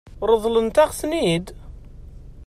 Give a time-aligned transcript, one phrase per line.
[0.31, 1.47] Ṛeḍlent-aɣ-ten-id?